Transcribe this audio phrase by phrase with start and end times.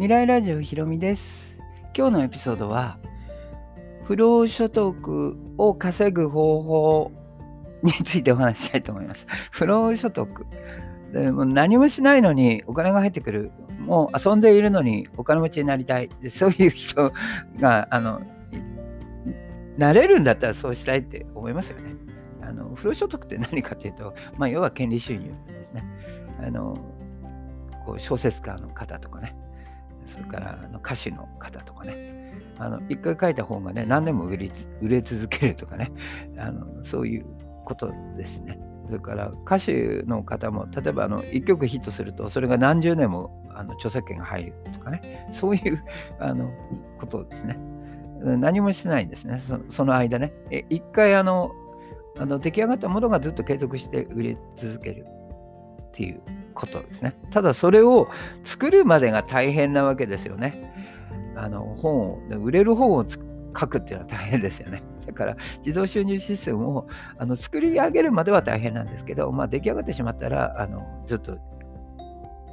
[0.00, 1.58] 未来ラジオひろみです。
[1.94, 2.96] 今日のエピソードは
[4.04, 7.12] 不労所得を稼ぐ方法
[7.82, 9.26] についてお話したいと思います。
[9.52, 10.46] 不労所得。
[11.12, 13.52] でも何もしないのにお金が入ってくる。
[13.78, 16.08] もう遊んでいるのにお金持ちになりたい。
[16.30, 17.12] そういう人
[17.58, 18.22] があの
[19.76, 21.94] なれるんだったらそうしたいって思いますよね。
[22.40, 25.34] あの不労所得って何かというと、まあ、要は権利収入で
[25.66, 25.84] すね。
[26.42, 26.78] あの
[27.84, 29.36] こう小説家の方とかね、
[30.10, 34.52] それからあの歌手の方とかね、あの一回書いた本がね、何年も売り
[34.82, 35.90] 売れ続けるとかね
[36.36, 37.26] あの、そういう
[37.64, 38.58] ことですね。
[38.86, 45.82] それから歌手の方も、例えばあの1曲ヒットすると、それが何十年もあの著作権が入るとかね、そういう
[46.18, 46.50] あの
[46.98, 47.58] ことですね。
[48.22, 50.32] 何もしてないんですね、そその間ね。
[50.68, 51.52] 一回あの
[52.18, 55.06] あの出来上がったものがずっと継続して売れ続ける
[55.82, 56.20] っていう
[56.54, 57.16] ことですね。
[57.30, 58.08] ただそれを
[58.44, 60.72] 作るまでが大変なわけですよね。
[61.36, 63.18] あの本を売れる本を書
[63.68, 64.82] くっていうのは大変ですよね。
[65.06, 66.86] だから自動収入システムを
[67.18, 71.38] あの作り上げるまでは大変なんですけど、まあ、出来上がってしまったらあのずっと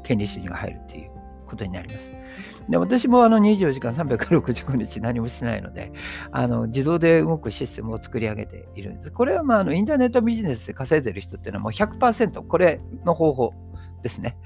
[0.04, 1.12] 権利収入が入るっていう
[1.46, 2.18] ことになります。
[2.70, 5.92] で私もあの24時間365日何もしてないので
[6.32, 9.12] あの自動で動くシステムを作り上げているんです。
[9.12, 13.54] これはまああのインターネットビジネスで稼いでる人っていうのはもう100%これの方法
[14.02, 14.38] ですね。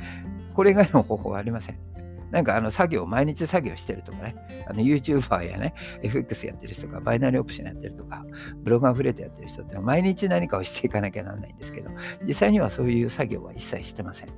[0.54, 1.92] これ以外の方法はありません。
[2.32, 4.36] なんかあの作業、毎日作業してるとかね、
[4.68, 8.26] あの YouTuber やね、FX やってる人とか、バイナリーオプションやってるとか、
[8.64, 11.92] ブログアフレートやってる人って毎日何かをしていかなきゃならないんですけど、
[12.26, 14.30] 実際にはそういう作業は一切してません。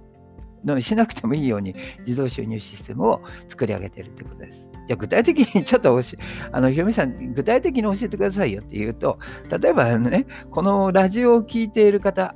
[0.65, 4.67] のしなくてもいいように自動収入システムを作り上げてるってことです。
[4.87, 6.17] じゃあ具体的にちょっとし、
[6.51, 9.19] あの、ひろみさん、具体的に教えてくださいよって言うと、
[9.61, 12.35] 例えばね、このラジオを聴いている方、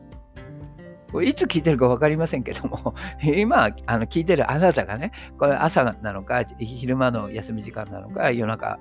[1.11, 8.79] これいつ聞いてるか分かりませんけども、 今あの聞いてるあなたがね、これ朝なのか、昼間の休み時間なのか、夜中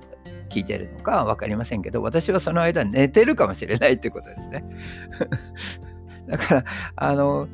[0.49, 4.65] 聞いてるのか分かりませんけど、私はその間寝てるかもしれないってことですね。
[6.29, 6.65] だから、
[6.97, 7.49] あの、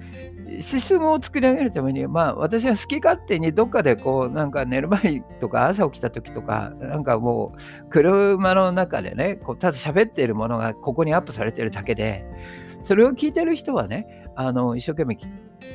[0.60, 7.54] システムを作り上げるために、まあ、私は好き勝手にどっかでこう、なんか寝る前とか朝起きた時とか、なんかも
[7.84, 12.24] う、車の中でね、こうただ喋っているものがここにアップされてるだけで、
[12.84, 15.18] それを聞いてる人はね、あの一生懸命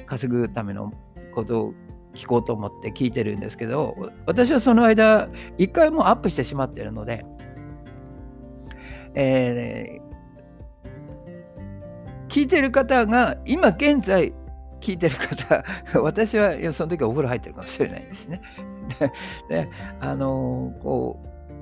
[0.05, 0.91] 稼ぐための
[1.33, 1.73] ことを
[2.13, 3.95] 聞こうと思って聞いてるんですけど、
[4.25, 7.25] 私はその間、一回もアップしてしまってるので、
[9.13, 10.07] えー、
[12.27, 14.33] 聞いてる方が今現在
[14.81, 15.63] 聞いてる方、
[16.01, 18.41] 私はその時はお風呂入ってるかもしれないですね。
[19.49, 19.69] で、
[19.99, 21.19] あのこ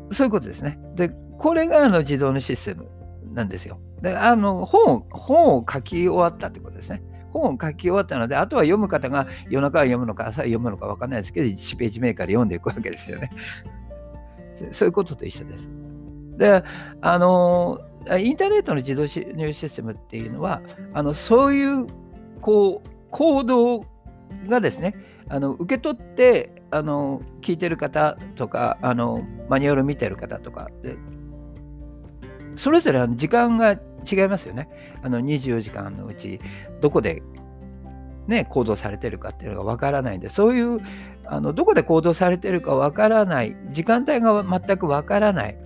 [0.09, 0.79] う、そういうことですね。
[0.95, 2.88] で、これがあの自動のシステム
[3.34, 3.80] なんですよ。
[4.02, 7.03] で、あの本を本を書き終わったってことですね。
[7.31, 13.30] 本を書き終わったので、あとは読む方が夜中は読むのか朝読むのか分かんないですけど、1ページ目から読んでいくわけですよね。
[14.72, 15.69] そういうことと一緒です。
[16.38, 16.64] で、
[17.02, 17.80] あの、
[18.19, 20.62] インターネットの自動収入システムっていうのは、
[20.94, 21.88] あのそういう
[22.41, 23.85] こう行動
[24.47, 24.96] がですね、
[25.28, 30.69] あの受け取ってあの聞いてる方とかあのマニュアル見てる方とか
[32.55, 34.69] それぞれ時間が違いますよね。
[35.01, 36.39] あの24時間のうち
[36.81, 37.23] どこで、
[38.27, 40.79] ね、行動されてるかっていうのがわからないんでそういう
[41.25, 45.57] あのどこで行動されてるかわからない時間帯が全くわからない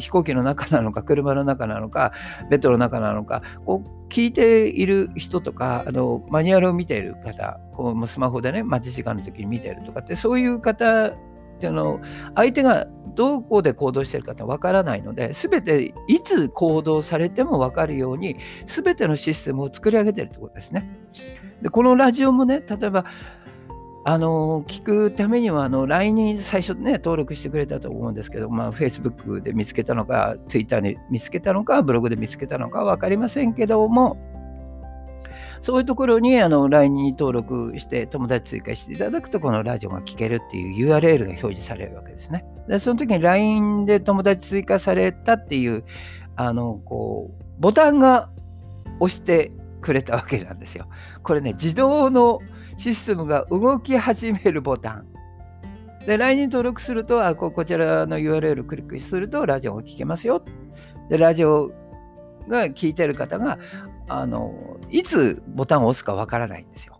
[0.00, 2.12] 飛行機の中なのか車の中なのか
[2.50, 11.12] ベッドの中なのかこう聞いている人とかあのマニュアルを見ている方こうスマホでね待ち時間の時に見ているとかってそういう方
[11.56, 12.00] っていうの
[12.34, 18.36] 相手がどこで行動してるかってわからないので全ていつ行動されても分かるように
[18.66, 20.88] 全てのシステムを作り上げてるってことですね。
[21.62, 23.06] でこのラジオもね例えば
[24.08, 34.35] あの聞くためにはあの LINE に最初ね登録してくれたと思うんですけど、まあ、Facebook で見つけたのか Twitter に見つけたのかブログで見つけたのか分かりませんけども
[35.62, 42.44] そういうところにあの LINE に登録して友達追加していただくとこのラジオが聞けるっていう URL が表示されるわけですね。
[42.68, 45.84] でその時に LINE で友達追加されたっていう
[46.36, 48.30] あのこうボタンが
[49.00, 50.86] 押してくれたわけなんですよ。
[51.22, 52.40] これね自動の
[52.76, 55.06] システムが動き始めるボタン。
[56.06, 60.42] で、LINE に登録すると、あここちらの URL をクリックすると、ラジオが聞けますよ。
[61.10, 61.72] で、ラジオ
[62.48, 63.58] が聞いてる方が、
[64.08, 66.96] あの、いつボタンを押すかわからないんですよ。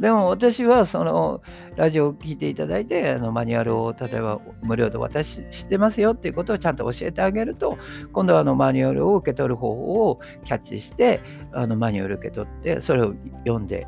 [0.00, 1.42] でも私はその
[1.76, 7.76] ラジオを聞いていただいてあのマニュアルを例えば無料で渡してますよっていうことをちゃんと教えてあげると
[8.14, 11.20] 今度はあのマニュアルを受け取る方法をキャッチして
[11.52, 13.14] あのマニュアル受け取ってそれを
[13.44, 13.86] 読んで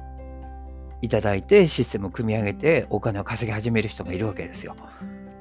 [1.00, 4.76] いただいてシステムを組み上げてお金を稼ぎ始める人がいるわけですよ。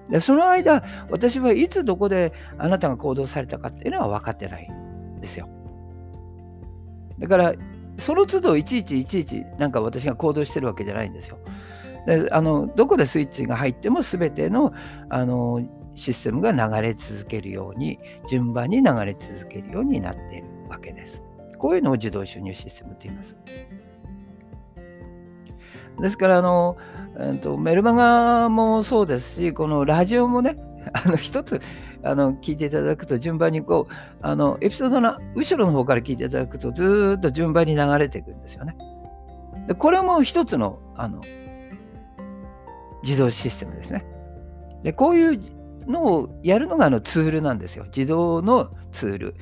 [0.10, 5.50] でその間私はいつどこであなたが行動されたかっていうのは分かってないんですよ。
[7.20, 7.54] だから
[7.98, 11.38] その都度いちいちいちいちなんか私が行動してるわけじゃないんですよ。
[12.06, 14.74] であのどこでスイッチが入っても全ての
[15.10, 15.62] あの
[15.96, 21.22] システムが流れ続けるように順番に流れ続けるようになっているわけです。
[21.58, 23.38] こういうのを自動収入システムと言います。
[26.00, 26.78] ですからあの、
[27.18, 30.58] えーと、メルマガもそうですしこのラジオもね
[30.94, 31.62] あの一つ
[32.04, 38.76] あの聞いていただくと順番にこうあのエピソードの後ろの方から聞いていただくとずっと順番に流れていくんですよね。
[39.68, 41.22] でこれも一つのあの
[43.04, 44.06] 自動システムですね。
[44.84, 45.42] でこういう
[45.88, 47.86] のをやるのがあのツールなんですよ。
[47.86, 49.36] 自動のツール。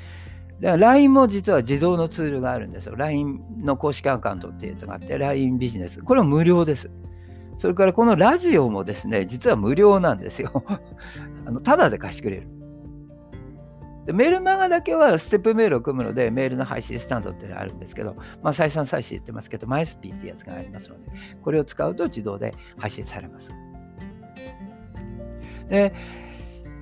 [0.60, 2.96] だから LINE も実は自動のツールがあるんですよ。
[2.96, 6.02] LINE の公式アカウントっていうのがあって、LINE ビジネス。
[6.02, 6.92] これは無料です。
[7.60, 10.64] それからこのラジオもですね、実は無料なんですよ。
[11.46, 12.48] あのただで貸してくれる。
[14.06, 21.12] でメールマガだけはステップメールを組むので、メールの配信スタンドっていうのがあるんですけど、まあ、再三再四言ってますけど、マイスピーっていうやつがありますので、
[21.44, 23.52] これを使うと自動で配信されます。
[25.70, 25.94] で、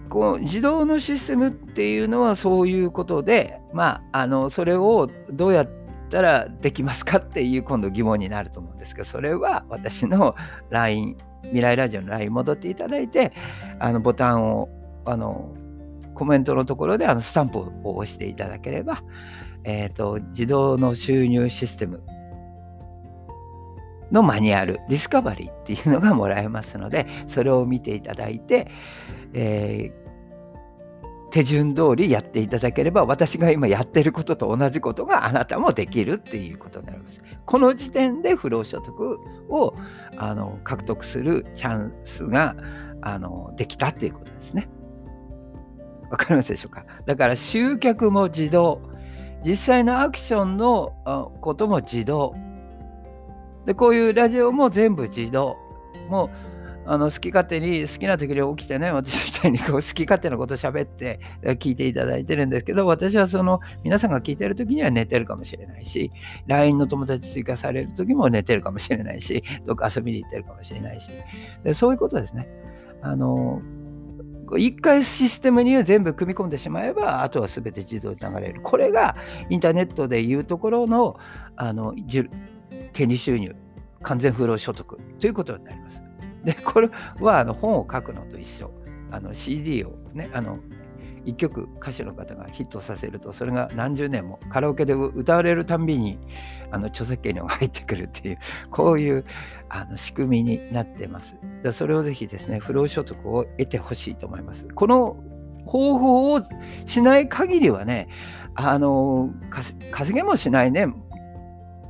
[0.09, 5.69] こう自動のシステムっていうのはそういうことで、まあ、あのそれをどうやっ
[6.07, 10.35] たらできますかっていう今度疑問になると思うんですけどそれは私の
[10.69, 13.33] LINE 未来ラジオの LINE 戻っていただいて
[13.79, 14.69] あのボタンを
[15.05, 15.55] あの
[16.17, 19.03] コメントのところであのスタンプを押していただければ、
[19.63, 22.01] えーと、自動の収入システム
[24.11, 28.67] のマニュアル、ディスカバリーっていうのがもらえますので、それを見ていただいて、
[29.33, 30.06] えー、
[31.31, 37.21] 手順通りやっていただければ、私が今やってることと同じことがあなたもできるっていうことになります。
[37.45, 39.19] この時点で不労所得
[39.49, 39.73] を
[40.17, 42.55] あの獲得するチャンスが
[43.01, 44.67] あのできたっていうことですね。
[46.09, 46.85] わかりますでしょうか？
[47.05, 48.81] だから集客も自動、
[49.45, 50.93] 実際のアクションの
[51.41, 52.35] ことも自動。
[53.65, 55.57] で、こういうラジオも全部自動。
[56.09, 56.29] もう
[56.89, 66.11] あの好き勝手に好きな時に起きてね、私みたいにこう好き勝手なこと喋って聞いていただいてるんですけど、私はその皆さんが聞いてる時には寝てるかもしれないし、
[66.47, 71.11] LINE の友達追加される時も寝てるかもしれないし、どっか遊びに行ってるかもしれないし、
[71.63, 72.47] でそういうことですね。
[73.01, 73.61] あの
[74.57, 78.61] 一回システムに全部組み込んでしまえば、あとは全て自動で流れる。
[78.61, 79.17] これが
[79.49, 81.19] インターネットでいうところの
[81.57, 81.93] あの
[82.93, 83.53] 権利収入、
[84.03, 86.06] 完全不労所得ということになります。
[86.43, 86.89] で、これ
[87.19, 88.71] はあの本を書くのと一緒。
[89.09, 90.59] あの CD をね、あの
[91.27, 96.17] 1曲歌手の方がヒットさせるとそれが何十年もカラオケで歌われるたんびに
[96.71, 98.37] あの著作権料が入ってくるっていう
[98.71, 99.25] こういう
[99.69, 101.37] あの仕組みになってます。
[101.63, 104.65] だそれをぜひですね不労所得を得てほしいと思います。
[104.73, 105.17] この
[105.65, 106.41] 方法を
[106.85, 108.07] しない限りはね
[108.55, 109.29] あの
[109.91, 110.87] 稼げもしないね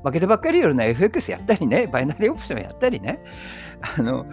[0.03, 3.19] 負けてばっかりよりの FX やったりねバイナリーオプションやったりね
[3.81, 4.25] あの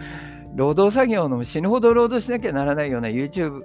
[0.55, 3.63] 労働作業の死ぬほど労働しなきゃならないような YouTube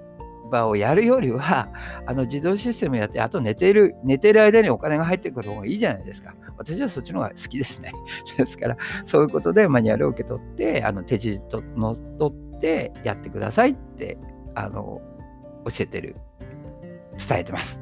[0.51, 1.69] バーをやるよりは、
[2.07, 6.35] あの自動システムやって、あと寝てる、寝てる間にお金が入ってくる方がいいじゃないですか。
[6.59, 7.93] 私はそっちの方が好きですね。
[8.37, 14.19] ですから、そういうことでマニュアルを受け取って、あの手順と乗っ取ってやってくださいって、
[14.55, 15.01] あの、
[15.65, 16.17] 教えてる、
[17.17, 17.81] 伝えてます。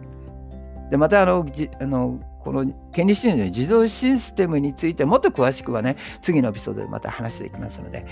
[0.91, 8.07] で、また、あの、じあのこの権利収入の自動システムについてもっと詳しくはね、次のエピソードでまた話していきますので、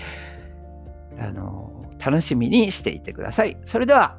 [1.19, 3.57] あの楽しみにしていてください。
[3.67, 4.19] それでは